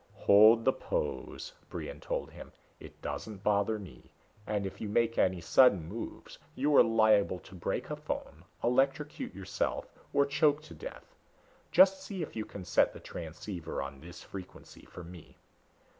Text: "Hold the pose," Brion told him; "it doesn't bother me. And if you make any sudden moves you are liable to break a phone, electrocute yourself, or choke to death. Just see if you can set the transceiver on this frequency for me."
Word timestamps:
"Hold 0.15 0.65
the 0.65 0.73
pose," 0.73 1.53
Brion 1.69 1.99
told 1.99 2.31
him; 2.31 2.53
"it 2.79 3.03
doesn't 3.03 3.43
bother 3.43 3.77
me. 3.77 4.11
And 4.47 4.65
if 4.65 4.81
you 4.81 4.89
make 4.89 5.19
any 5.19 5.41
sudden 5.41 5.87
moves 5.87 6.39
you 6.55 6.75
are 6.75 6.81
liable 6.81 7.37
to 7.41 7.53
break 7.53 7.91
a 7.91 7.95
phone, 7.95 8.43
electrocute 8.63 9.35
yourself, 9.35 9.93
or 10.11 10.25
choke 10.25 10.63
to 10.63 10.73
death. 10.73 11.13
Just 11.71 12.01
see 12.01 12.23
if 12.23 12.35
you 12.35 12.45
can 12.45 12.65
set 12.65 12.93
the 12.93 12.99
transceiver 12.99 13.79
on 13.79 13.99
this 14.01 14.23
frequency 14.23 14.85
for 14.85 15.03
me." 15.03 15.37